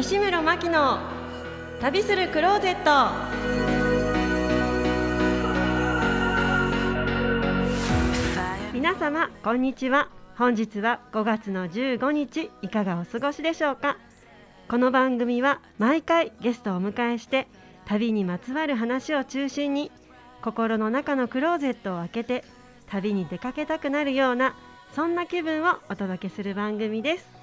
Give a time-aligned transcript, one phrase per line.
[0.00, 0.98] 西村真希の
[1.78, 2.90] 旅するクローゼット。
[8.72, 10.08] 皆様こんにちは。
[10.38, 13.98] 本日は5月の15日いかがお過ごしでしょうか。
[14.70, 17.46] この番組は毎回ゲストをお迎えして
[17.84, 19.92] 旅にまつわる話を中心に
[20.40, 22.44] 心の中のクローゼットを開けて
[22.86, 24.56] 旅に出かけたくなるような
[24.94, 27.39] そんな気分をお届けする番組です。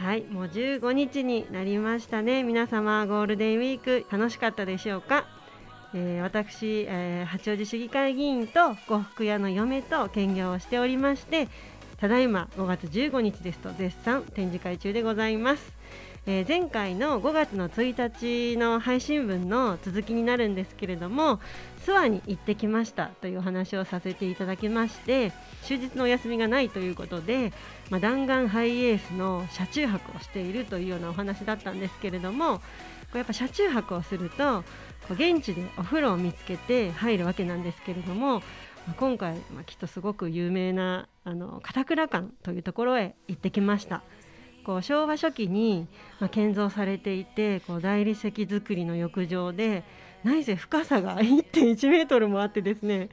[0.00, 2.42] はいもう15日になりましたね。
[2.42, 5.26] 皆様ゴールデンウィーク楽しかったでしょうか、
[5.92, 11.48] えー、私、えー、八王子市議会議員と呉服屋の嫁と兼業をしておりまして
[11.98, 15.79] ただいま5月15日ですと絶賛展示会中でございます。
[16.26, 21.40] えー、前回の5月の1日の配信分の続きになるんですけれども
[21.86, 27.54] 諏訪に行ってきましたというお話をさせていただきまして終日のお休みがないということで、
[27.88, 32.62] まあ、弾丸ハイエースの車中泊をしているというようなお話だったんですけれどもこ
[33.14, 34.62] うやっぱ車中泊をすると
[35.10, 38.42] 現地でお風呂を見つけて入るわけなんですけれども
[38.98, 44.02] 今回、まあ、きっとすごく有名なあの片倉館というところへ行ってきました。
[44.70, 45.88] こう昭和初期に、
[46.20, 49.82] ま、建造されていてこう大理石造りの浴場で
[50.22, 53.08] 何せ深さが1.1メートルもあってですね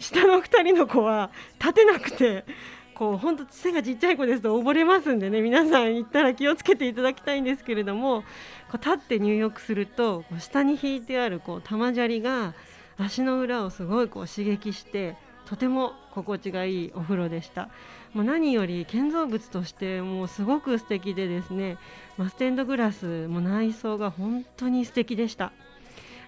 [0.00, 2.46] 下の2人の子は立てなくて
[2.94, 8.22] こう本当背がちっちゃい子ですと溺れますんでね皆さん行ったら気をつけていただきたいんですけれども
[8.70, 12.54] こう立って入浴するとこう下に引いてあるこう玉砂利が
[12.96, 17.68] 足の裏をすごいこう刺激してとても心地がいいお風呂でした。
[18.14, 21.78] もう何より建造物としてもうすごく素敵でですね、
[22.18, 25.52] まステンドグラスも内装が本当に素敵でした。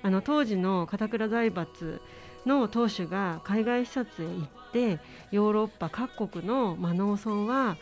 [0.02, 2.00] あの当時の片倉財閥
[2.46, 7.76] の当主が海外視察へ行ってヨーロッパ各国の、ま農村は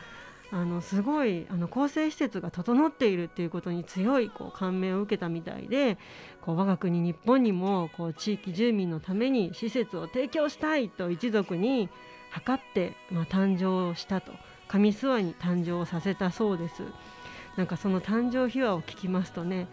[0.52, 5.96] あのすごいあの構成施設が整っているっていうことに強いこう感銘を受けたみたいで
[6.42, 11.88] こう我が国日本にもこう地域住民のために施設を提供したいと一族に
[12.32, 14.32] 測って、まあ、誕生したと。
[14.68, 16.82] 上諏訪に誕生させたそうです。
[17.56, 19.68] なんかその誕生秘話を聞きますとね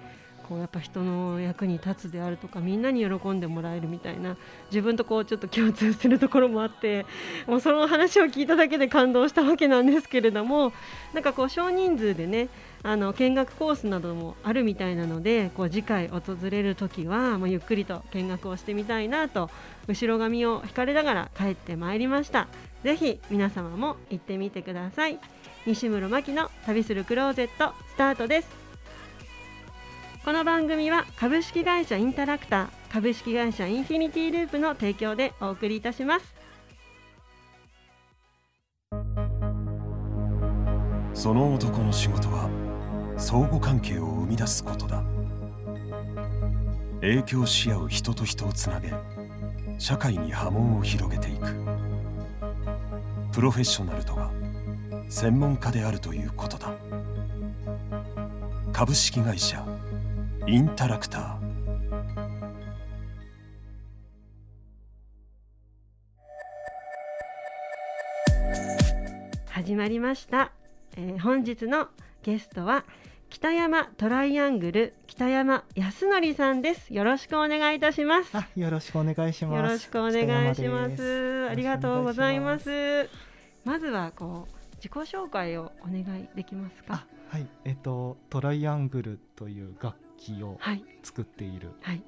[0.49, 4.35] こうやっぱ人の役に立つであるとかみんなに喜んでもらえるみたいな
[4.71, 7.05] 自分とこうちょっと共通するところもあって
[7.45, 10.73] もうその話を聞いただけで感動したわけなんですけれども
[11.13, 12.49] なんかこう少人数でね
[12.81, 19.51] あの見学コースなどもあるみたいなのでこう次回訪れる時は、まあ、ゆっくりと見学をしてみたいなと
[19.87, 22.47] 後ろ髪を引かれながら帰ってまいりました。
[22.83, 25.19] ぜひ皆様も行ってみてください。
[25.65, 28.58] 西村真希の旅するクローゼットスタートです。
[30.25, 36.35] この番組は株式会社インタラクター株式会社インフィニティループの提供でお送りいたします。
[41.13, 42.49] その男の仕事は
[43.17, 45.01] 相互関係を生み出すことだ。
[46.99, 48.93] 影響し合う人と人をつなげ
[49.77, 51.55] 社会に波紋を広げていく。
[53.31, 54.31] プロフェッショナルとは
[55.07, 56.73] 専門家であるということだ。
[58.73, 59.65] 株式会社
[60.49, 61.37] インタラクター。
[69.51, 70.51] 始まりました、
[70.97, 71.89] えー、本日の
[72.23, 72.83] ゲストは
[73.29, 76.95] 北山トライアングル北山康則さんです。
[76.95, 78.35] よろしくお願いいたします。
[78.55, 79.55] よろしくお願いします。
[79.55, 81.47] よろしくお願いします。
[81.47, 83.07] ありがとうございます。
[83.65, 87.05] まずはこう自己紹介をお願いできますか？
[87.29, 87.45] はい。
[87.65, 90.57] えっ、とトライアングルという楽器を
[91.03, 92.01] 作っている、はい、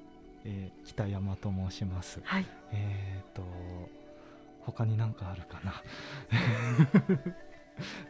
[0.45, 2.21] えー、北山と申します。
[2.23, 3.43] はい、えっ、と
[4.61, 5.83] 他に何かあるかな？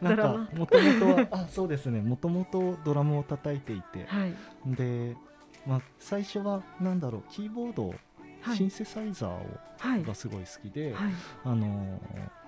[0.00, 2.00] なんかもともとはあそうですね。
[2.00, 4.34] もともとドラムを叩いていて、はい、
[4.66, 5.16] で、
[5.66, 7.94] まあ、最初はなんだろうキーボード、
[8.40, 10.94] はい、シンセサイザーを、がすごい好きで、
[11.44, 12.41] あのー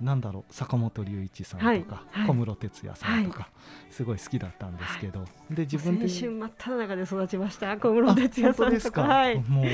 [0.00, 3.48] なんだろう坂本龍一さんとか、はい、小室哲哉さんとか、は
[3.90, 9.02] い、すごい好きだったんですけど、で自分で青春真っ只中で育ちました小室哲哉さんとか。
[9.02, 9.66] はい、もう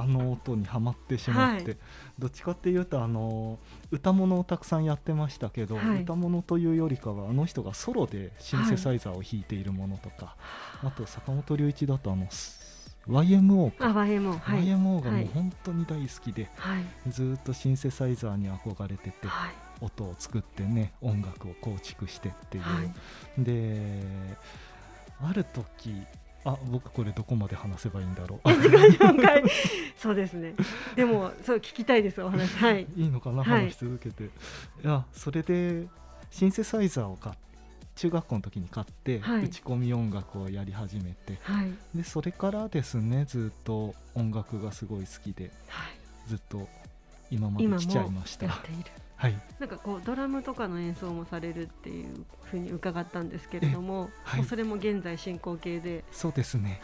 [0.00, 1.76] あの音にはまってしまって、
[2.18, 3.58] どっちかっていうとあの
[3.90, 10.36] 歌物をたくさんやってましたけど、歌物というよりかはあの人がソロでシンセサイザーを弾いているものとか、
[10.82, 12.28] あと坂本龍一だとあの
[13.08, 13.88] YMO か。
[13.88, 19.50] YMO,、はい、YMO がもう本当に大好きで、はい、ずっとシンセサイザーに憧れてて、はい、
[19.82, 23.92] 音を作ってね音楽を構築してっていう、はい、で
[25.20, 25.94] ある時
[26.44, 28.48] あ僕これどこまで話せばいいんだろう。
[29.96, 30.54] そうですね。
[30.96, 32.56] でもそう聞きたいですお話。
[32.56, 32.86] はい。
[32.96, 34.24] いいのかな、話し続けて。
[34.24, 34.28] い
[34.82, 35.86] やそれで
[36.32, 37.36] シンセサイザーを買っ
[37.94, 46.68] 中学校の時に買って、はい、打ち込み音楽をやり始めて、はい、でそれからですねずっと音楽がすごい好きで、はい、ずっと
[47.30, 48.46] 今まで来ちゃいました。
[49.22, 56.80] はい、なんかこうドラムとかの演奏もされるっていうふうに伺ったんですけれども、はい、それも現在進行形でそうですね。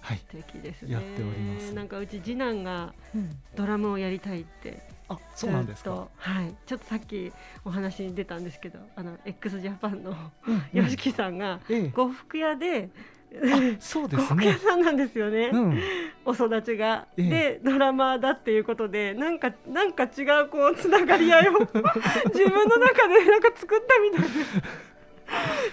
[0.00, 0.92] はい、素敵ですね。
[0.92, 1.72] やっております。
[1.72, 2.92] なんかうち次男が
[3.56, 6.08] ドラムをやりたいって、うん、あそうなんですか？
[6.14, 6.54] はい。
[6.66, 7.32] ちょっとさっき
[7.64, 10.14] お話に出たんですけどあの x ジャパンの
[10.74, 11.60] YOSHIKI さんが
[11.94, 12.90] 呉服屋で、
[13.78, 14.46] そうですね。
[14.46, 15.50] 屋さんなんですよね。
[15.52, 15.80] うん、
[16.24, 24.88] お育ちが、ええ、でドラマーだっていうことで、なんかなんか違うこうつながり合いを 自分の中でなんか作ったみたいで。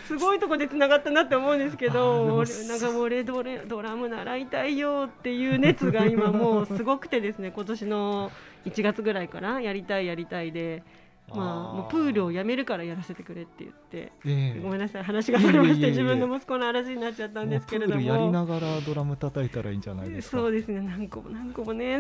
[0.06, 8.32] すごいとこでつながったなって思うんですけどなんかもう俺ドレドラム習いたいよっていう熱が今もうすごくてですね今年の
[8.66, 10.84] 1月ぐらいからやりたいやりたいで。
[11.34, 18.02] まあ、もうプールをやめるからやらせてくれって言って、えー、ごめんなさい話がそれまして自分の息子の話になっちゃったんですけれども。
[18.02, 20.82] やりながらドラム叩いたらいいんじゃないですかそうですね。
[20.82, 22.00] 何個も何個もね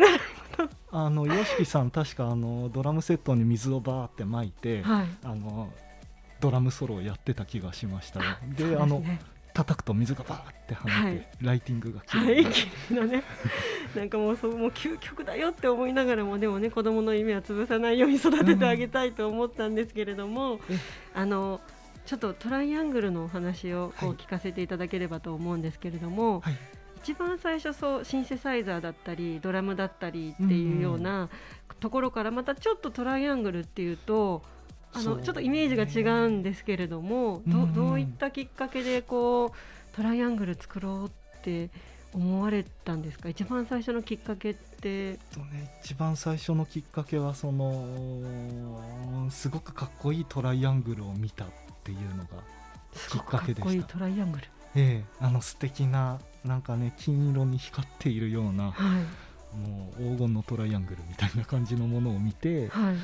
[0.91, 5.73] あの YOSHIKI さん確かあのドラムセットに水をバーって巻いて、はい、あの
[6.39, 8.19] ドラムソロをやってた気がしました
[8.57, 9.03] で、ね、あの
[9.55, 12.43] 叩くと水がバーって跳ねて、はい、ライティングが綺麗
[12.91, 13.23] な、ね、
[13.95, 20.61] なんかもうそうもう究極だよって思いながらもでもね子供の夢は潰さないように育ててあげたいと思ったんですけれども、うん、
[21.13, 21.61] あの
[22.05, 26.57] ちょっとトライアングルのお話をこう聞かせていただければと思うんですけれども、はい、
[26.97, 31.29] 一番最初そうシンセサイザーだったりドラムだったりっていうような
[31.79, 34.43] ところからまたちょっとトライアングルっていうと
[34.95, 41.09] あのちょっとイメージが違うんですけれども、どどういったきっかけでこうトライアングル作ろうっ
[41.41, 41.69] て
[42.13, 43.29] 思われたんですか？
[43.29, 45.19] 一番最初のきっかけって。
[45.33, 51.47] とね、一番最初のきっかけはそのすごくかっこいいトライアングルを見たっ
[51.83, 52.29] ていうのが
[53.09, 53.63] きっかけでした。
[53.63, 54.45] かっこいいトライアングル。
[54.75, 55.05] ええ。
[55.19, 58.99] あの素敵ななんかね金色に光っているような、は
[59.55, 62.95] い、もう黄金のトライアングルみたいな感じのものを見て、はい、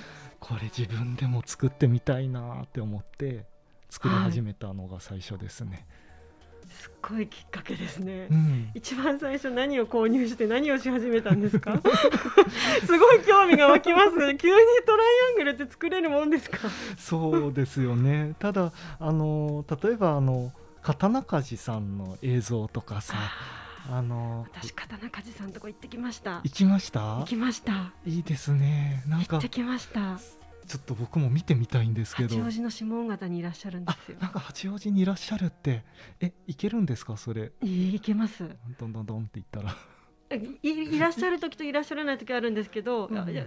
[0.42, 3.46] これ自分でも作ってみたいなって思って
[3.90, 5.70] 作り始めたのが最初ですね。
[5.72, 11.80] はい、すっごいきっかけですね、うん、一番最初何を購入して何をし始めたんですか？
[12.86, 14.56] すごい興味が湧きます 急に
[14.86, 16.58] トライアングルって作れるもんですか？
[16.98, 18.36] そうですよね。
[18.40, 20.52] ただあの例えばあの
[20.82, 23.16] 刀鍛冶さんの映像とかさ
[23.90, 26.42] あの私刀鍛冶さんとこ行ってきました。
[26.44, 27.18] 行きました？
[27.20, 27.94] 行きました。
[28.06, 29.04] いいですね。
[29.08, 30.18] なんか行ってきました。
[30.68, 32.30] ちょっと僕も見てみたいんですけど。
[32.36, 34.18] 八王子の下尾形にいらっしゃるんですよ。
[34.22, 35.84] なんか八王子にいらっしゃるって
[36.20, 37.52] え行けるんですかそれ？
[37.62, 38.50] 行けます。
[38.80, 39.76] どんどんどんって言ったら。
[40.38, 43.46] いいらっしゃる時といらっしゃらない時あるんですけど、うん、いや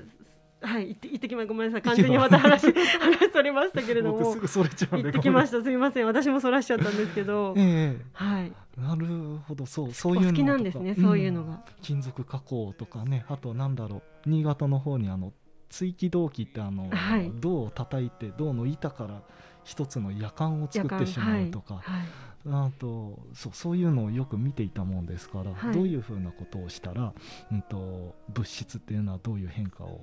[0.65, 1.83] はい行って行ってきまごめんなさい。
[1.83, 4.33] 完全にまた話 話それましたけれども。
[4.33, 5.63] すぐそれちゃう行ってきました。
[5.63, 6.07] すみません。
[6.07, 8.53] 私もそらしちゃったんですけど、 えー、はい。
[8.79, 9.07] なる
[9.47, 9.67] ほど。
[9.67, 13.25] そうそういうの好きなんですねそういうのが、うん、金属加工とかね。
[13.29, 14.29] あとなんだろう。
[14.29, 15.33] 新潟の方にあの
[15.69, 19.23] 追記銅器ってあの、はい、銅を叩いて銅の板から
[19.65, 27.13] 一つの夜間を作ってしまうとか、はいはい、あとそうそういうのをよく見ていたもんですから、どういうふうなことをしたら、
[27.51, 30.01] うんと物質っていうのはどういう変化を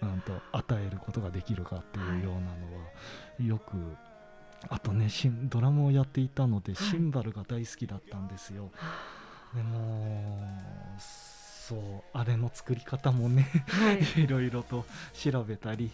[0.00, 2.88] なんと与えることができるかっていうようなのは
[3.40, 3.76] よく
[4.68, 5.08] あとね
[5.44, 8.70] ドラムをやっていたのでシンバルが大好きだったんですよ。
[9.54, 10.44] でも
[10.98, 11.80] そう
[12.12, 15.90] あれの作り方もね、はい、 いろいろと調べたり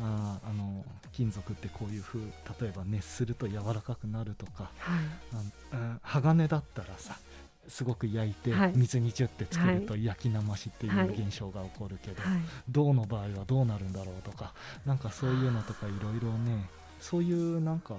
[0.00, 2.20] ああの金属ってこういう風
[2.60, 7.18] 例えば熱すると柔らかくなるとか、はい、あ鋼だったらさ
[7.68, 12.22] すごく焼いて水にジュって作ると焼きなましっていう現象が起こるけど、
[12.68, 14.54] 銅の場合はどうなるんだろうとか
[14.84, 16.68] なんかそういうのとかいろいろね
[17.00, 17.96] そういうなんか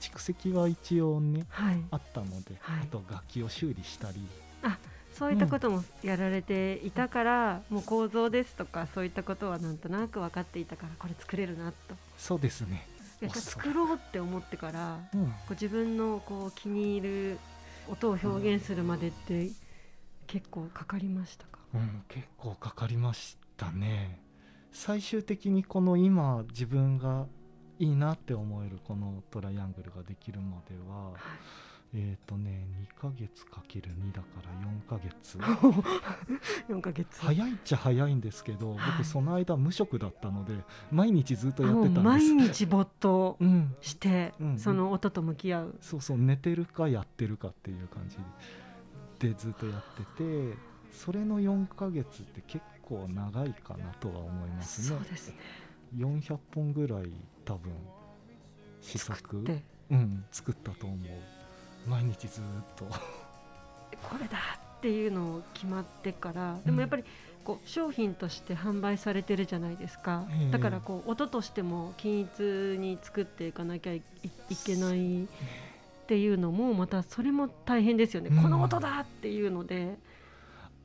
[0.00, 1.46] 蓄積は一応ね、
[1.90, 4.26] あったので、あと楽器を修理したり。
[4.62, 4.78] あ
[5.18, 11.96] そういったこともやられていたから、うん、もう構造ですとかそういったことはなんとなく分かっていたからこれ作れるなと。
[12.16, 12.86] そうですね。
[13.34, 17.38] 作ろうって思ってから、うん、こう自分のこう気に入る
[17.90, 19.50] 音を表現するまでって
[20.26, 24.20] 結構かかりましたか、うん、結構かかりましたね。
[24.72, 27.26] 最終的にこの今自分が
[27.78, 31.20] いいなって思えるこのトライアングルができるまでは、はい
[31.94, 32.66] えっ、ー、とね
[32.96, 35.38] 2ヶ月かける2だから4ヶ月。
[36.68, 37.20] 4ヶ月。
[37.20, 40.54] 早いっちゃ早いんですけど、はい、僕その間無職だったので
[40.90, 42.02] 毎日ずっとやってたんです。
[42.02, 43.38] 毎日没頭
[43.80, 48.18] して、うん、その音と向き合う、そうそう寝てるかやってるかっていう感じ
[49.18, 50.58] でずっとやってて
[50.92, 54.98] それの4ヶ月って結構長いかなとは思いますね。
[54.98, 55.36] そうですね。
[55.96, 57.10] 400本ぐらい
[57.44, 57.72] 多分
[58.80, 59.42] 試作
[59.90, 61.37] うん、作ったと思う
[61.86, 62.44] 毎日ずっ
[62.76, 62.84] と。
[62.84, 64.38] これだ
[64.78, 67.04] っていうのを決まってからでもやっぱり
[67.44, 74.02] こう商品として販売されてるじゃないですか、だからこう音としても均一に作っていかなきゃい
[74.64, 75.26] けないっ
[76.06, 79.96] ていうのもまたそれも大変ですよね、この音だっていうので。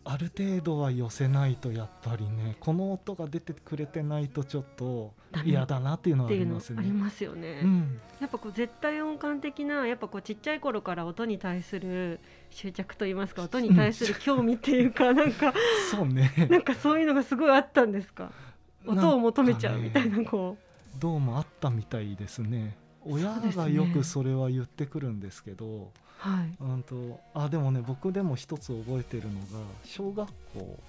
[0.05, 5.13] ある程度は寄せないとやっぱりねこの音が出てくれてないとちょっと
[5.45, 6.75] 嫌だなっていうのはありますね。
[6.79, 7.62] ありますよね。
[7.63, 12.19] うん、やっぱこう絶対音感的なやっぱこうちっちゃい頃から音に対する
[12.50, 15.53] 執着と言いますか音に対する興味っていうか なんか
[15.89, 16.31] そうね。
[16.50, 18.31] なんかそういうのがすごいあったんですか？
[18.86, 30.79] 音を求めちゃうみたいなこう、どうもあったみたいですね親がよくそれは言ってくるんですけど、はい、うんとあでもね僕でも一つ覚えてるのが小学校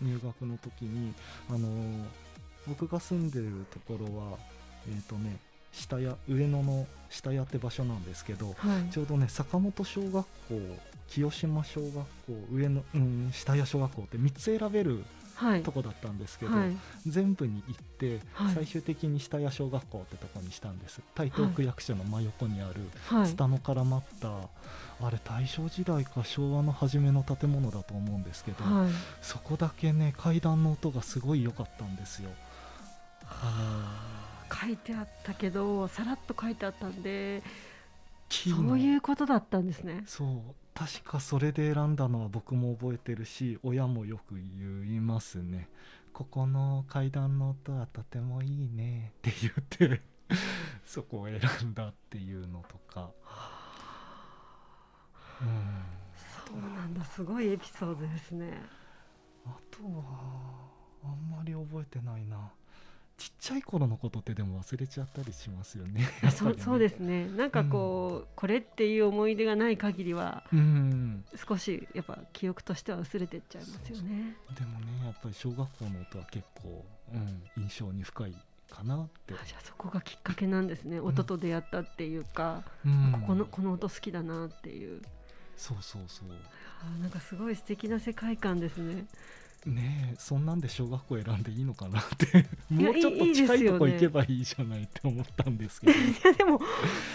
[0.00, 1.14] 入学の時に、
[1.48, 1.68] はい、あの
[2.66, 4.38] 僕が住んでるところは
[4.86, 5.36] えっ、ー、とね
[5.72, 10.26] 下屋上野の下屋って場所なんですけど、はい、ちょうどね坂本小学校
[11.08, 12.04] 清島小学校
[12.52, 15.04] 上野、うん、下谷小学校って3つ選べる
[15.64, 16.76] とこだったんですけど、はい、
[17.06, 21.00] 全部に行って、はい、最終的に下谷小学校ってとこにしたんです。
[21.14, 22.80] 台東区役所の真横にある
[23.24, 24.28] ツタの絡まった、
[25.00, 28.58] あれ大正時代か昭和の初めの建物だと思うんですけど、
[29.22, 32.30] そこだけね階段の音がすごい良かったんですよ。
[33.26, 34.18] あ。
[34.48, 37.42] のー、書いてあったけどさらっと書いてあったんで
[38.30, 40.02] そういうことだったんですね。
[40.06, 40.28] そう
[40.78, 45.68] 確かそれで選んだのは僕も覚えてるし親もよく言いますね。
[46.12, 50.02] ここの階段の音はとてもいいねって言って
[50.86, 53.10] そこを選んだっていうのとか、
[55.40, 55.82] うん、
[56.46, 57.04] そうなんだ。
[57.04, 58.62] すごいエピソードですね。
[59.46, 60.70] あとは
[61.02, 62.52] あんまり覚えてないな
[63.18, 66.08] ちっちゃい頃のことってでも忘れちゃったりしますよね。
[66.22, 66.30] ね。
[66.30, 67.28] そそうですね。
[67.28, 74.36] なんかこう、うん、これっていう思い出がない限りは、うん、少しやっぱ記憶としては薄れてっちゃいますよね。
[74.54, 78.36] でもねやっぱり小学校の音は結構、うん、印象に深い
[78.70, 79.34] かなって。
[79.34, 82.62] じゃあそこがきっかけなんですね、音と出会ったっていうか、
[83.12, 85.02] ここのこの音好きだなっていう。
[85.56, 86.28] そうそうそう。
[86.80, 89.06] あなんかすごい素敵な世界観ですね
[89.66, 92.46] ねえそんなんで小学校選んでいいのかなって。
[92.70, 96.60] もうちょっと近いとこ行けばいいじゃないって思ったんですけど、いやでも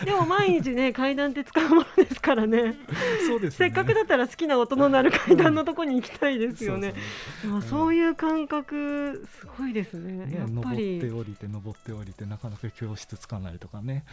[0.04, 2.76] でも毎日ね階段って使うものですからね。
[3.28, 6.94] そうです、ね、せっかくだったら好きな音の鳴る階段のとこに行きたいですよね、
[7.42, 10.26] そうそういう感覚すごいですね。
[10.26, 10.98] ねやっぱり。
[10.98, 14.04] 登って降りて登って降りてなかなか教室つかないとかね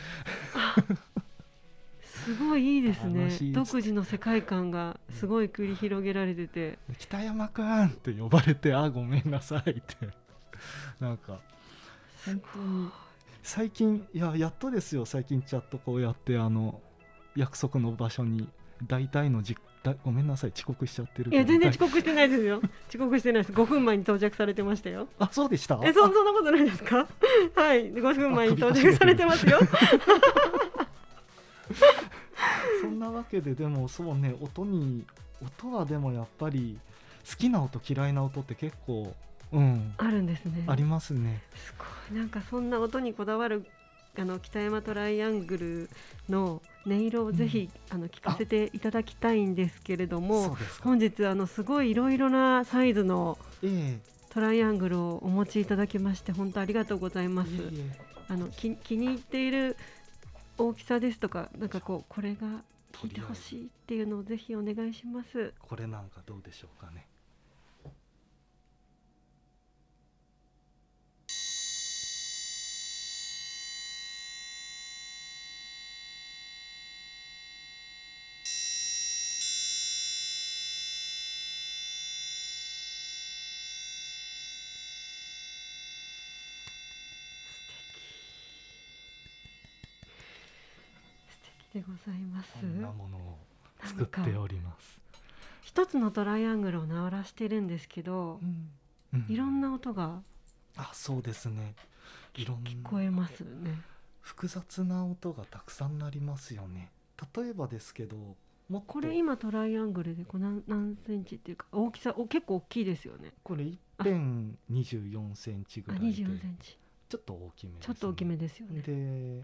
[2.34, 3.28] すごいいいですね。
[3.52, 9.80] 独自の世界観がすごい繰り広げられてて「北山くん!」って呼ばれて「あごめんなさい」って。
[11.00, 11.38] なんか。
[12.26, 12.88] 本当に。
[13.42, 15.06] 最近いややっとですよ。
[15.06, 16.80] 最近チャットこうやってあの
[17.34, 18.48] 約束の場所に
[18.86, 20.52] 大体のじだごめんなさい。
[20.54, 22.60] 遅刻しちゃってるいや全然遅刻してないですよ。
[22.90, 23.52] 遅刻してないです。
[23.54, 25.08] 5分前に到着されてましたよ。
[25.18, 25.80] あそうでした？
[25.82, 27.08] えそそんなことないですか？
[27.54, 27.90] はい。
[27.92, 29.58] 5分前に到着されてますよ
[32.82, 35.04] そんなわけででもそうね音に
[35.42, 36.78] 音はでもやっぱり
[37.28, 39.14] 好きな音嫌いな音って結構
[39.52, 39.94] うん。
[39.98, 40.64] あるんですね。
[40.66, 41.42] ありますね。
[41.54, 41.84] すご
[42.14, 42.18] い。
[42.18, 43.66] なんかそんな音にこだわる
[44.18, 45.90] あの北山トライアングル
[46.28, 53.38] の音色をぜひ、うん、あの聞かせていただきたいんですけれども本日あのすごいいろいろなサイズの
[54.30, 57.50] トライアングルをお持ちいただきまして本当ありがとうございます。
[58.28, 59.76] あの気気に入っている
[60.60, 62.62] 大きさですとかなんかこうこれが
[62.92, 65.54] 聞いてほしいっていうのをぜひお願いします。
[65.58, 67.06] これなんかどうでしょうかね
[92.40, 92.60] ます。
[92.60, 93.38] こんなものを
[93.84, 95.00] 作っております。
[95.62, 98.40] 一つのトライアングルを鳴らしてるんですけど、
[99.12, 100.22] うん、いろんな音が
[100.76, 101.74] あそうですね。
[102.34, 102.70] いろんな。
[102.70, 103.80] 聞こえますね。
[104.20, 106.90] 複雑な音がたくさんなりますよね。
[107.36, 108.16] 例えばですけど
[108.68, 113.32] もこれ今トライアングルでこ何何センチっていうか大きさお結構大きいですよね。
[113.42, 114.14] これ一辺
[114.70, 116.06] 24センチぐらいで。
[116.06, 116.78] 24センチ。
[117.08, 118.82] ちょっと大きめ、ね、ちょっと大きめですよね。
[118.82, 119.42] で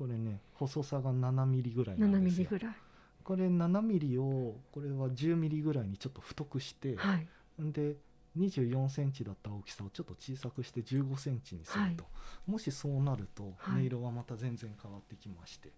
[0.00, 2.48] これね細さが7ミリぐらいなんですよ。
[2.48, 2.76] 7ミリぐらい。
[3.22, 7.26] これ7ミリをこれは10ミリぐらいにちょっと太くして、はい、
[7.58, 7.96] で
[8.38, 12.10] 24センチだった大きさをちょっと小さくして15センチにすると、は
[12.48, 15.70] い、もしそうなると音色はまた全然変わってきまして、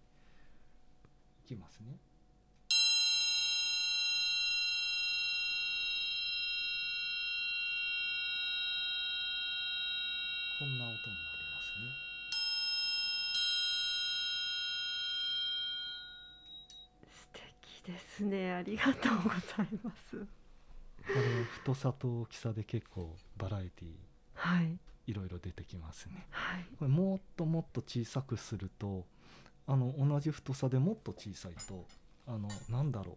[1.45, 1.97] きますね。
[10.59, 11.32] こんな音になり
[17.85, 18.53] ですね。
[18.53, 20.17] ありがとうございます。
[20.17, 20.25] こ
[21.07, 23.91] れ太さと大きさで結構バラエティー、
[24.33, 26.27] はい、いろいろ出てきますね。
[26.29, 29.05] はい、これもっともっと小さくすると
[29.67, 31.85] あの同じ太さでもっと小さいと
[32.27, 33.15] あのなんだろう。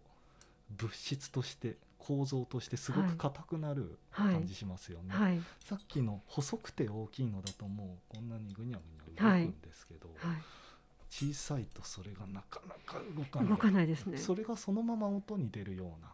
[0.69, 5.31] 物質として構造としてすごく硬くなる感じしますよね、はい。
[5.35, 10.41] はい、さっきの細くて大きいのだともうこんなにぐにゃぐにゃ動くんですけど、はい、
[11.09, 13.49] 小さいとそれがなかなか動かない。
[13.49, 14.17] 動かないですね。
[14.17, 16.13] それがそのまま音に出るような。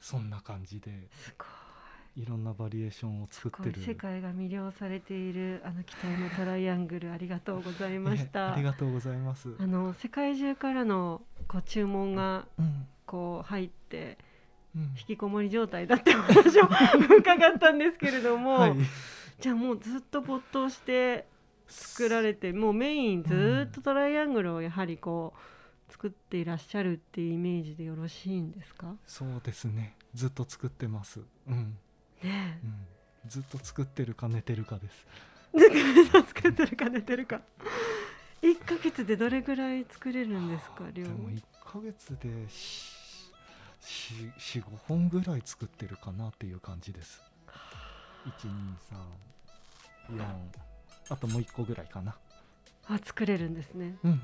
[0.00, 0.90] そんな感じで。
[1.14, 1.61] すごい
[2.14, 3.80] いろんなバリエーションを作ってる。
[3.82, 9.54] 世界が魅了されているあの期待のトライアングル ありがとうございました、ね、ありがとうございます。
[9.58, 12.46] あの世界中からのこう注文が
[13.06, 14.18] こう入って、
[14.76, 16.68] うん、引きこもり状態だって話を
[17.18, 18.76] 伺ったんですけれども、はい、
[19.40, 21.26] じゃあもうずっと没頭して
[21.66, 25.32] 作られてもうメインずっとトライアングルをやはりこ
[25.88, 28.96] う、作っていらっしゃるっていうイメージでよろしいんですか？
[29.06, 29.96] そうですね。
[30.14, 31.20] ずっと作ってます。
[31.48, 31.78] うん
[32.22, 32.86] ね、うん、
[33.28, 35.06] ずっと作ってるか寝てるかです。
[36.28, 37.40] 作ってるか寝てるか。
[38.40, 41.04] 一ヶ月でどれぐらい作れるんですか量？
[41.04, 42.28] でも一ヶ月で
[43.82, 47.22] 45本ぐらい作ってるかなっていう感じです。
[50.10, 50.20] 1234
[51.10, 52.16] あともう一個ぐらいかな。
[52.88, 53.96] あ作れるんですね。
[54.02, 54.20] うん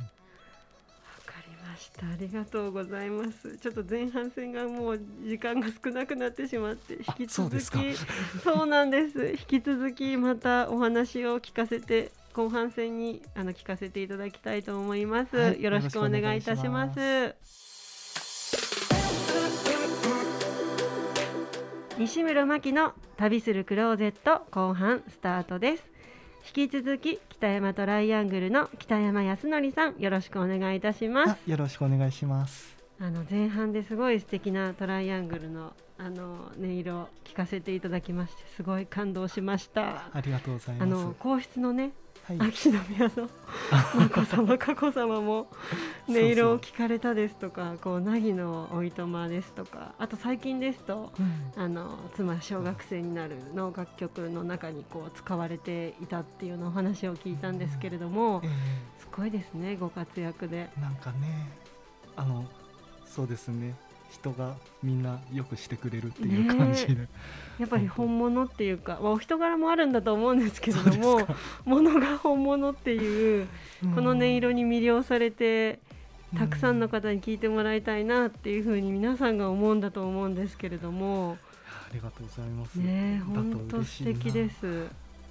[1.69, 3.59] ましたありがとうございます。
[3.59, 7.63] ちょっと前半戦がもう時間が少なくなってしまって引き続き
[8.43, 9.31] そうなんです。
[9.51, 17.35] 引き続きまたお話を聞かせて後半戦にあの聞かせていただきたいと思います、はい、よろしくお願いいたします。
[21.99, 25.98] 西村真希の旅するクローゼット後半スタートです
[26.57, 31.51] 引き続き北山トライアングルの北山康則さんよろしくお願いいたします。
[31.51, 32.75] よろしくお願いします。
[32.99, 40.09] あの前半ですごい素敵なトライアングルのあの音色を聞かせていただきましてすごい感動しました。
[40.13, 40.83] ありがとうございます。
[40.83, 41.93] あの皇室のね
[42.29, 43.31] はい、秋篠宮の
[43.97, 45.47] 眞子さま佳子さまも
[46.07, 58.45] 音色を聞かれたですとかこう凪のおいとまですとかあと最近ですと、うん、あの妻小学生になるの楽曲の中にこう使われていたっていうのお話を聞いたんですけれども、うん。
[58.45, 58.51] えー、
[58.99, 60.69] すごいですねご活躍で。
[60.79, 61.51] なんかね
[62.15, 62.45] あの
[63.07, 63.75] そうですね
[64.11, 67.09] 人がみんなよくしてくれるっていう感じで、ね、
[67.59, 71.27] やっぱり本物っていうか、まあ、お人柄もあるんだと思うんですけれども
[71.65, 73.49] ものが本物っていう
[73.95, 75.81] この音色に魅了されて
[76.37, 81.39] たくさんの方に聞いてもらいたいなっていうふうに皆さんが思うんだと思うんですけれども。
[81.91, 82.75] ありがとうございます。
[82.75, 84.89] ね本当素敵です。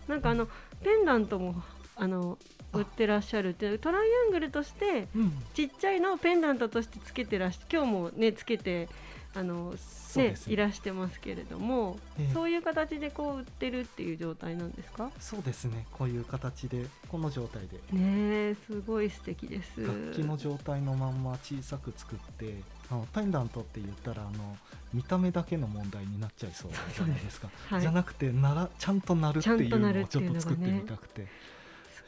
[0.07, 0.47] なんかあの
[0.81, 1.61] ペンダントも
[1.97, 2.37] あの
[2.73, 5.07] 売ってらっしゃるっていうトライアングルとして
[5.53, 8.87] ちっちゃいのをペンダントとしてつけてらっし今日もねつけて
[9.33, 9.73] あの
[10.15, 15.11] ねいらしてますけれども、えー、そういう形でこう売ってるっていう状態なんですか？
[15.19, 15.85] そうですね。
[15.91, 17.97] こういう形でこの状態で。
[17.97, 19.81] ねすごい素敵です。
[19.81, 22.55] 楽器の状態のまんま小さく作って
[22.89, 24.57] あのペンダントって言ったらあの
[24.93, 31.27] 見た目だけの問題になっちゃいそうじゃないですか、はい、じゃなくてならちゃんとなるっていうのをちょっと作ってみたくて。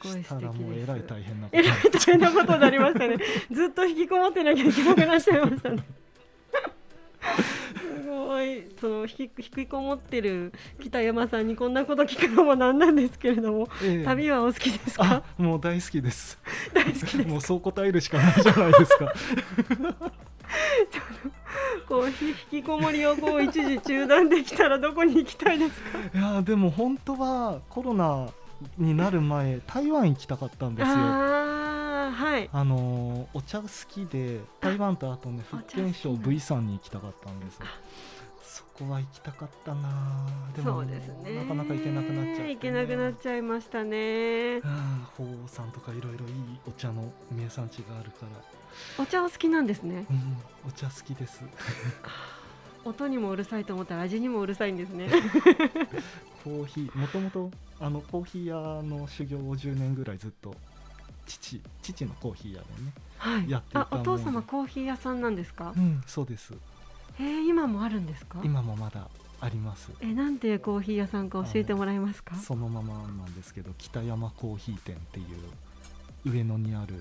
[0.02, 0.84] ごい素敵です。
[0.84, 1.58] えらい大変なこと。
[1.58, 3.16] えらい大変なことになりましたね。
[3.52, 5.84] ずっと引きこもってなきゃいけなくなっちゃいましたね。
[7.84, 9.28] すごいその引き引
[9.64, 15.22] きこもってる北山さんにこんなこと聞くのもなんなんですけれども、ええ、旅はお好きですか？
[15.36, 16.38] もう大好きです
[16.72, 19.12] 大好きですもうそう答えるしかないじゃないですか
[21.88, 22.06] こう
[22.50, 25.98] 引きこもりをこう一時中断できたらどこに行きたいですか？
[26.18, 28.28] いやでも本当はコロナ
[28.78, 30.94] になる前台湾行きたかったんですよ。
[30.94, 37.58] はい、あのお茶好きで台湾とあとね福建省 V さんに行きたかったんです
[38.42, 41.36] そこは行きたかったなでもそうですね。
[41.36, 44.60] なかなか行けなくなっちゃって、ね、行けなくなっちゃいましたね。
[44.60, 46.32] 鳳凰さんとかいろいろいい
[46.66, 48.60] お茶の名産地があるから。
[48.98, 50.36] お茶お好きなんですね、うん、
[50.68, 51.42] お茶好きです。
[52.84, 55.08] 音にもうるさいと思ったら味にもうるさいんですね。
[56.42, 60.54] コーヒーもともとあのコーヒー屋の修行を10年ぐらいずっと
[61.26, 65.72] 父父のコーヒー屋でね、はい、やっていたお父様コーヒー屋さんなんですか？
[65.76, 66.02] うん。
[66.06, 66.52] そうです
[67.18, 68.40] えー、今もあるんですか？
[68.44, 69.08] 今もまだ
[69.40, 69.90] あります。
[70.00, 72.36] えなんていうコーヒー屋さんか教えてもらえますか？
[72.36, 76.94] そのままなんですけど北山コーヒー店っていう上野にある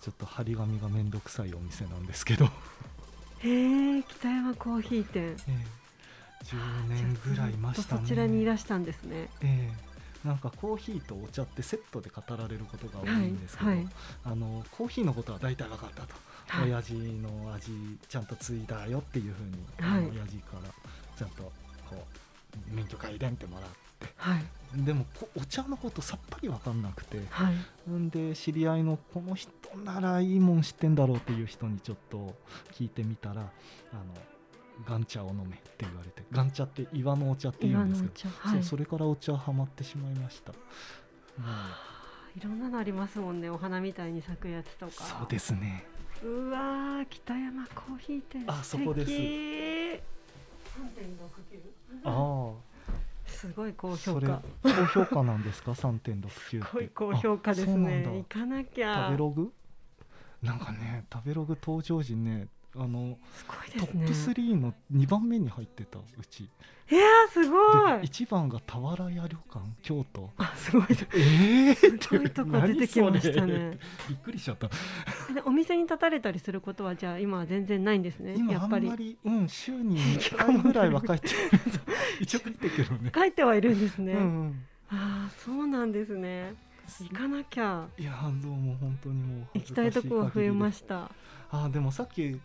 [0.00, 2.46] ちょっと張り紙が面倒くさいお店なんですけど。
[3.40, 5.36] へえ北山コーヒー店、えー、
[6.44, 8.00] 10年ぐらいいましたね。
[8.02, 9.84] そちらにいらしたんですねええ。
[9.84, 9.88] ー
[10.24, 13.88] なんかコーヒーとお茶ってセットで語られることが多いんですけど、はいはい、
[14.24, 16.14] あのコーヒーのことは大体分かったと、
[16.48, 17.72] はい、親父の味
[18.08, 20.68] ちゃんと継いだよっていうふうに、はい、親父から
[21.16, 21.44] ちゃんと
[21.88, 22.04] こ
[22.70, 23.70] う免許改伝ってもらっ
[24.00, 24.44] て、はい、
[24.84, 27.50] でもお茶のことさっぱり分かんなくて、は
[27.88, 29.50] い、んで知り合いのこの人
[29.84, 32.34] ならいいもん知ってんだろうっていう人にちょっと
[32.72, 33.42] 聞いてみたら
[33.92, 34.02] あの
[34.86, 44.92] 岩茶を飲めって言われて岩茶って岩のお茶って言うんですけど、はい、そうそれからお茶はまってしまいました、いろんなのありますもんねお花みたいに咲くやつとか。
[44.92, 45.84] そうですね。
[46.22, 49.12] うわ北山コーヒー店あそこです。
[52.04, 52.52] ああ
[53.26, 54.42] すごい高評価。
[54.62, 58.04] 高評価なんですか？3.69すごい高評価ですね。
[58.04, 59.08] 行かなきゃ。
[59.08, 59.52] 食べログ？
[60.42, 63.18] なんかね食べログ登場時ねあの、ね、
[63.76, 66.48] トップ3の2番目に入ってたうち。
[66.90, 67.60] いやすごい。
[68.04, 70.30] 1番が俵屋旅館京都。
[70.38, 70.84] あすごい。
[71.14, 73.78] ええー、すごいとこ出てきましたね。
[74.08, 74.70] びっくりしちゃった。
[75.44, 78.34] お店に立たれたりすることはじゃあ今は全然ないんですね。
[78.38, 79.18] 今やっぱり。
[79.22, 81.28] うん週に 2回ぐらいは帰って
[82.20, 83.10] 一応帰ってけどね。
[83.14, 86.54] 帰ってはいるんですね、うんうん、ああそうなんですね。
[87.00, 87.86] 行かなきゃ。
[87.98, 88.12] いや
[88.42, 91.10] どうも本当にもう行きたいとこは増えました。
[91.50, 92.40] あでもさっき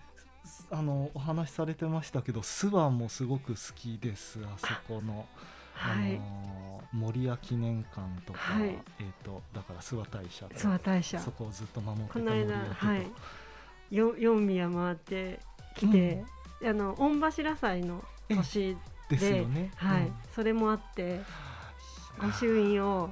[0.70, 4.40] あのお話しされてましたけど諏訪もすごく好きです。
[4.44, 5.26] あそこの。
[5.76, 11.20] あの守谷記念館とか、はい、えーと、だから諏訪大社諏訪大社。
[11.20, 13.08] そこをずっと守ってたこの間、はい、
[13.90, 15.40] 四宮回って
[15.76, 16.24] きて、
[16.62, 18.78] うん、あの御柱祭の年
[19.10, 21.22] でですよね、はい、うん、それもあって
[22.22, 23.10] 御朱印を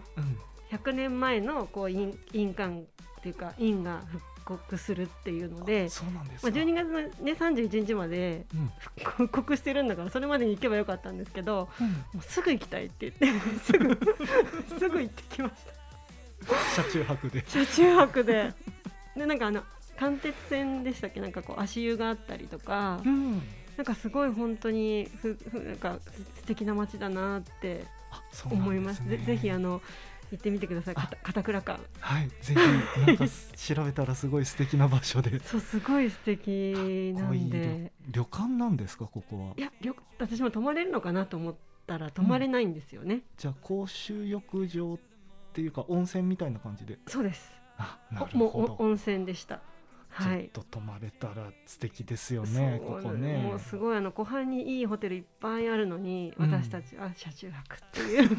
[0.71, 2.83] 100年前のこう印印鑑っ
[3.21, 8.45] ていうか印が復刻するっていうのでそうなんですまあ、12月の、ね、31日まで
[8.97, 13.97] 復刻してるんだからそれまでに行けばよかったんですけど、うん、もうすぐ行きたいって言って すぐ
[14.79, 15.81] すぐ行ってきました。
[16.75, 17.43] 車中泊で。
[17.47, 18.53] 車中泊で。
[19.15, 19.63] でなんかあの
[19.97, 21.21] 間鉄線でしたっけ？
[21.21, 23.41] なんかこう足湯があったりとか、うん、
[23.77, 25.99] なんかすごい本当にふふなんか
[26.35, 27.85] 素敵な街だなって
[28.49, 29.03] 思います。
[29.03, 29.81] すね、ぜひあの
[30.31, 30.95] 行ってみてください。
[30.95, 31.81] 片倉館。
[31.99, 35.39] はいぜひなんか調べたらすごい素敵な場所で。
[35.43, 37.91] そうすごい素敵なんで。
[38.09, 39.53] 旅館なんですかここは？
[39.57, 44.97] いや旅私も泊まれるのかなと思ったら泊まれないんですよね、うん、じゃあ公衆浴場っ
[45.53, 46.97] ていうか温泉みたいな感じで？
[47.07, 47.59] そうです。
[47.77, 48.75] あなるほど。
[48.79, 49.61] 温泉でした。
[50.13, 53.37] はい、ちょっと泊まれたら素敵ですよね、ここね。
[53.37, 58.29] もうすごいあの湖畔にいいホテルいっぱいあるのに、私たち、は車中泊っていう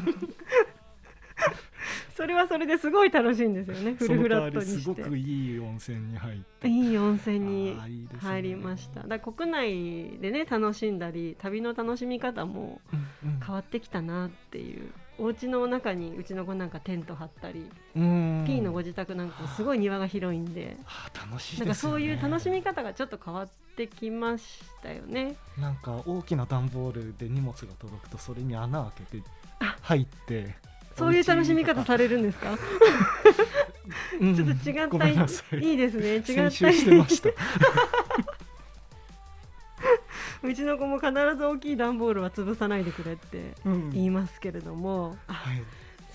[2.15, 4.81] それはそれですごい楽しいんですよね フルフラットにして。
[4.81, 6.67] すごくいい温泉に入って。
[6.67, 7.77] いい温泉に
[8.19, 12.79] 入りました、ね、だ国内でね楽しんだり旅の楽しみ方も
[13.45, 14.85] 変わってきたなっていう、うん
[15.19, 25.35] うん、お家の中にうちの子なんかテント張ったりピーのご自宅なんかすごい庭が広いんで、はあ、楽しい、ね、なんかそういう楽しみ方がちょっと変わってきましたよね。
[25.57, 29.23] なんか大きな段ボールで荷物が届くとそれに穴開けて
[29.81, 30.55] 入って
[30.95, 32.57] そういう楽しみ方されるんですか？
[34.19, 35.77] ちょっと違ったいい。
[35.77, 36.51] ですね違った。
[36.51, 37.29] してました。
[40.43, 43.53] うちの子も必ず大きい段ボールは潰さないでくれって
[43.93, 45.63] 言いますけれども、うんはい、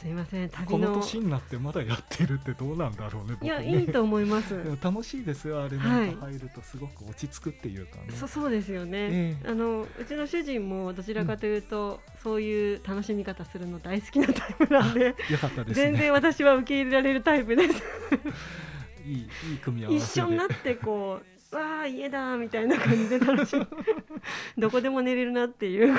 [0.00, 4.54] すいませんこの年になってまだやってるってどうなんだろうねいやいいと思います。
[4.80, 17.82] 楽しいですよあれなんか入るとすごく落ち着くっていうかね、そそうですよね、えー、あのうちの主人もどちらかというと、うん、そういう楽しみ方するの大好きなタイプなんでよかったです、ね、全然私は受け入れられるタイプです。
[19.04, 19.14] いい
[19.50, 23.66] いい組み合わせ一緒になってこうわあ家だみたいな感じで楽しい
[24.58, 25.94] どこでも寝れるなっていう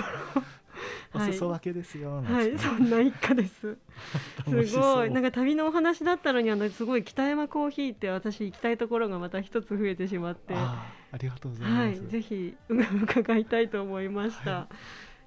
[1.13, 3.77] お裾分けですよ、はい、そんな一家です。
[4.67, 5.11] すごい。
[5.11, 10.53] なんか旅のお話だったのにあのすごい北山コーヒーって私行きたいところがまた一つ増えてしまって。
[10.55, 14.67] ありがとうございます、はい、ぜひ伺いたいと思いました、は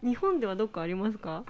[0.03, 1.44] い、日本ではどっかありますか？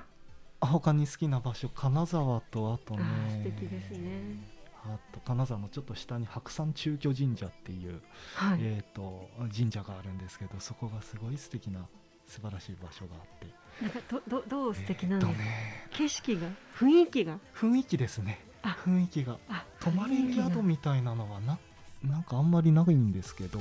[0.60, 4.62] 他に好きな場所金沢とあとね素敵ですね。
[4.84, 8.00] あと金沢のちょっと下に白山中居神社っていう、
[8.34, 11.86] はい、えーと神社があるんですけどそこがすごい素敵な
[12.26, 13.46] 素晴らしい場所があって
[13.80, 16.46] なんかどどどう素敵なんですか、ね、景色が？
[16.78, 17.38] 雰囲気が？
[17.54, 18.44] 雰囲気ですね。
[18.62, 19.38] 雰囲気が。
[19.80, 21.58] 泊まれる宿みたいなのはな
[22.04, 23.60] なんかあんまりないんですけど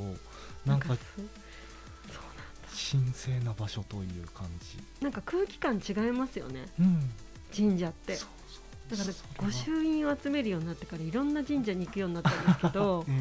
[0.65, 0.95] なんか
[2.91, 4.77] 神聖な場所という感じ。
[5.03, 7.09] なんか空気感違いますよね、うん、
[7.55, 8.15] 神社って。
[8.15, 13.15] だから御朱印を集めるようになってからいろんな神社に行くようになったんですけど、 ええ、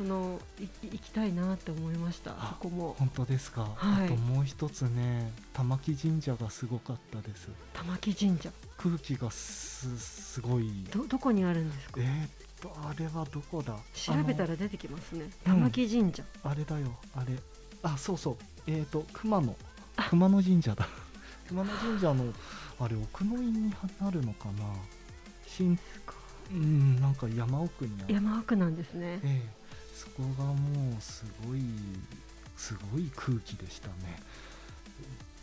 [0.00, 2.96] その行きたいなって思いましたそこも。
[2.98, 7.50] 本当ですか、はい、あともう一つね玉木神社がすごかったです。
[7.74, 8.50] 玉木神社。
[8.78, 10.70] 空気がすすごい。
[10.90, 12.00] どどこにあるんですか？
[12.00, 12.28] えー、っ
[12.62, 13.76] とあれはどこだ？
[13.92, 15.28] 調べたら出てきますね。
[15.44, 17.36] 玉木神社、うん、あれだよあれ。
[17.82, 18.36] あそうそう。
[18.66, 19.54] えー、っと熊野。
[20.08, 20.88] 熊野神社だ。
[21.48, 22.32] 熊野神社の
[22.80, 24.64] あれ奥の院になるのかな？
[25.46, 25.78] 新
[26.52, 28.14] うんなんか山奥にある。
[28.14, 29.59] 山奥なんですね、ええ、
[30.00, 31.60] そこがもうすごい
[32.56, 33.94] すごい空気でしたね。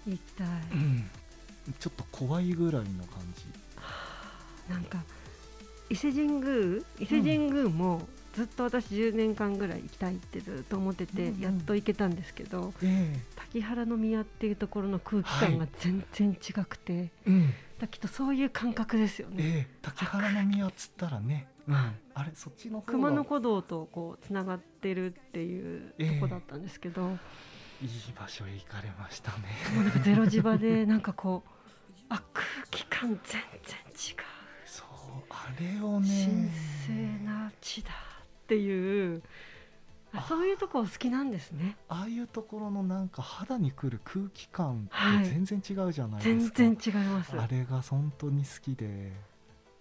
[0.07, 1.09] 行きたい、うん、
[1.77, 3.45] ちょっと怖いぐらいの感じ、
[4.67, 5.03] なんか
[5.91, 19.35] 伊勢神宮伊勢神宮もずっと私10年間ぐらい行きたいってずっと思ってて、やっと行けたんですけど、えー、滝原宮っていうところの空気感が全然違くて、はいうん、だきっとそういう感覚ですよね。
[19.39, 21.75] えー、滝原宮っつったらね、うん、
[22.13, 27.17] あれそっちの熊野古道とこうつながってるっていうとこだったんですけど、
[27.81, 29.37] えー、いい場所へ行かれましたね。
[29.75, 31.49] もうなんかゼロ磁場でなんかこう
[32.09, 34.15] あ空気感全然違う。
[34.65, 34.87] そう
[35.29, 36.07] あれをね。
[36.87, 39.21] 神聖な地だっていう
[40.13, 41.75] あそういうとこ好きなんですね。
[41.89, 47.37] ああいうところのなんか肌にくる空気感って全然違うじゃないですか、全然違います。
[47.37, 49.11] あれが本当に好きで。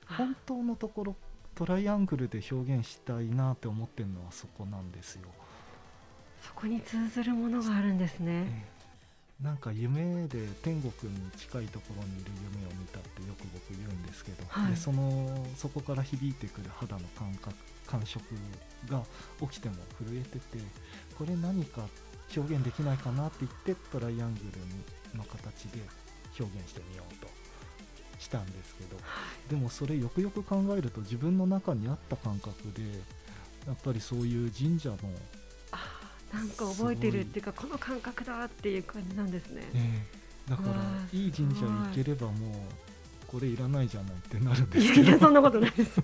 [0.09, 1.16] 本当のところ
[1.57, 5.29] トライアングルで表現したいなって思ってるのはそこなんですよ。
[6.47, 8.66] そこに通ずるものがあるんですね、
[9.42, 17.55] なんか夢で天国に近いところにいる夢を見たってよく僕言うんですけど、はい、でそのそこから響いてくる肌の感覚
[17.87, 18.23] 感触
[18.88, 19.03] が
[19.40, 20.59] 起きても震えてて
[21.16, 21.83] これ何か
[22.37, 24.40] 表現できないかなって言ってトライアング
[25.12, 25.81] ルの形で
[26.38, 27.29] 表現してみようと
[28.19, 28.97] したんですけど、
[29.49, 32.83] でもそれよくよく考えると自分の中にあった感覚で
[33.67, 34.97] やっぱりそういう神社の
[36.33, 40.77] なんか覚えてるっていうかこの感覚だっていう感じなんですね、えー、だから
[41.13, 42.53] いい神社に行ければもう
[43.27, 45.09] これいらないじゃないってなるんですけど。
[45.09, 46.01] いやそんなことないです。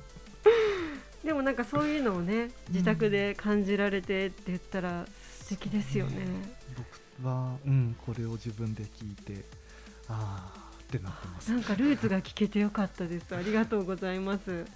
[1.24, 5.06] でもなんかそういうのをね自宅で感じられてって言ったら
[5.40, 6.24] 素敵ですよね、ね、
[7.20, 9.44] 僕は、うん、これを自分で聞いて
[10.08, 10.61] ああ
[10.96, 11.50] ってなってます。
[11.50, 13.34] なんかルーツが聞けてよかったです。
[13.34, 14.66] ありがとうございます。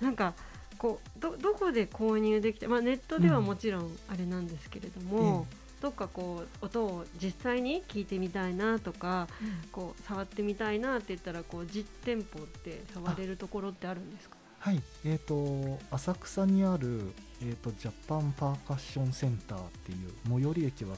[0.00, 0.32] なんか
[0.78, 5.46] こうどどこで購入できて、まあ、ネットではもちろんあれなんですけれども、うん、
[5.82, 14.36] どっかこう音を実際に聞いてみたいなとか、うん、こう触ってみたいなって言ったらこう実店舗って触れるところってあるんですか？
[14.60, 20.96] はい、えーと、浅草にある、えーと、ジャパンパーカッションセンターっていう最寄り駅は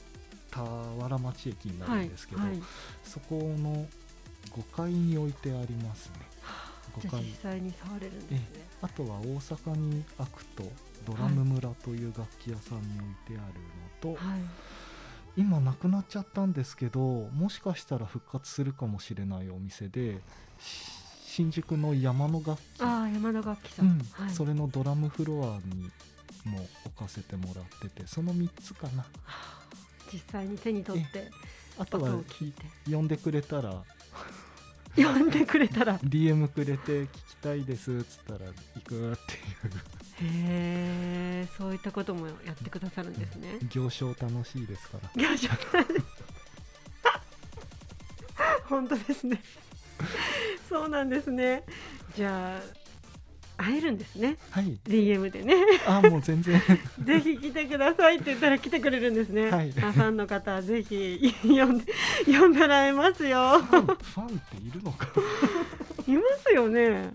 [0.51, 0.61] 田
[1.01, 2.51] 原町駅になるんですけど、はい。
[2.51, 2.61] はい、
[3.03, 3.85] そこの
[4.51, 6.15] 5階に置いてありますね。
[6.99, 8.67] じゃ実際に触れるんですね。
[8.81, 10.63] あとは大阪にアクト
[11.05, 13.47] ドラム村という楽器屋さんに置いてあ
[14.03, 14.39] るのと、はい、
[15.37, 20.19] 今なくなっちゃったんですけどもしかしたら復活するかもしれないお店で
[20.59, 22.81] 新宿の山の楽器。
[22.81, 23.97] あ山の楽器さん、うん。
[24.11, 25.89] はい、それのドラムフロアに
[26.45, 29.05] も置かせてもらっててその3つかな。
[30.11, 31.31] 実際に手に取って
[31.79, 32.65] あとは聞いて。
[32.91, 33.81] 呼んでくれたら
[34.95, 35.97] 呼んでくれたら。
[35.99, 38.39] DM くれて聞きたいですっつったら
[38.75, 39.37] 行くってい
[39.69, 39.87] う。
[40.21, 45.15] へえそういったこともやってくださるんですね、行商楽しいですから。
[45.15, 45.49] 行商
[48.69, 49.41] 本当ですね。
[50.69, 51.63] そうなんですね。
[52.15, 52.61] じゃあ
[53.57, 54.37] 会えるんですね。
[54.51, 54.77] はい。
[54.85, 55.55] DM でね。
[55.87, 56.61] あもう全然。
[57.03, 59.49] ぜひ来てくださいって言ったら来てくれるんですね。
[59.49, 59.71] はい。
[59.71, 61.93] ファンの方ぜひ呼んで
[62.25, 63.59] 呼んでらえますよ。
[63.59, 65.07] ファンファンっているのか。
[66.07, 67.11] いますよね。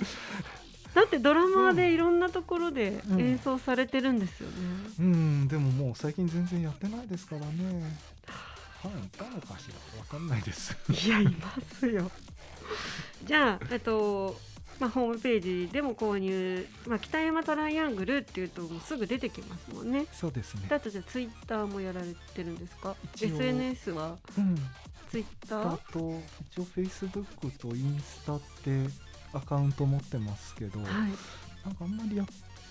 [0.94, 4.54] だってドラマでいろんなところで演奏されてるんですよね。
[4.98, 7.96] うん、うん、でももう最近全然やってないですからね。
[8.82, 10.00] ファンいたのかしら？
[10.00, 10.76] わかんないです。
[11.06, 12.10] いやいますよ。
[13.24, 14.38] じゃあ、えっと、
[14.80, 20.06] まあ、ホームページでも購入、まあ、北山トライアングルっていうともうすぐ出てきますもんね。
[20.12, 20.66] そうですね。
[20.68, 24.56] だとじゃツイッターもやられてるんですか？SNS は、うん、
[25.10, 25.92] ツイッター？
[25.92, 26.20] と
[26.52, 28.88] 一応フェイスブックとインスタって
[29.32, 31.16] アカウント持ってますけど、はい、なんか
[31.80, 32.24] あんまりや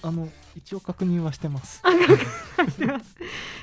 [0.08, 1.84] あの一応確認はしてます。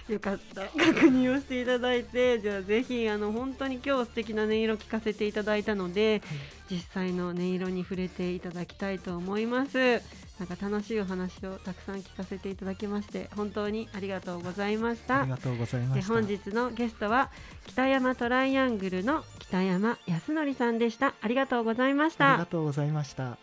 [0.08, 0.62] よかった。
[0.62, 6.34] 確認をしていただいてじゃあぜひあの本当に今日素敵な音色聞かせていただいたので、は
[6.70, 10.02] い、実際の音色に触れていただきたいと思います。
[10.38, 15.22] なんか楽しいお話をたくさん聞かせていただきまして本当にありがとうございました。
[15.22, 17.30] ありがとうございまし本日のゲストは
[17.68, 21.14] 北山トライアングルの北山康則さんでした。
[21.20, 22.32] ありがとうございました。
[22.32, 23.38] ありがとうございました。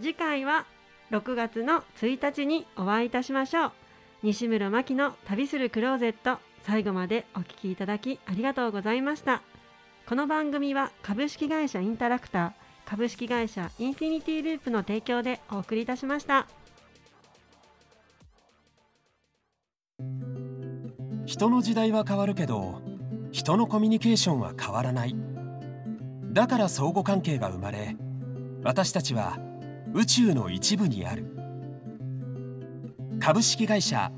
[0.00, 0.64] 次回は
[1.12, 3.72] 6月の1日にお会いいたしましょう。
[4.22, 9.42] 西村真希の旅するクローゼット最後までお聞きいただきありがとうございました。
[10.08, 12.52] この番組は株式会社インタラクター
[12.86, 16.46] 株式会社インフィニティループの提供でお送りいたしました。
[21.26, 22.80] 人の時代は変わるけど
[23.32, 25.14] 人のコミュニケーションは変わらない。
[26.32, 27.98] だから相互関係が生まれ
[28.64, 29.51] 私たちは
[29.94, 31.26] 宇宙の一部にある。
[33.20, 34.10] 株式会社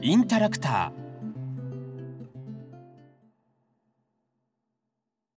[0.00, 0.97] インタラクター。